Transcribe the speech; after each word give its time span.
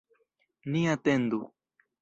Ni 0.71 0.81
atendu. 0.93 1.39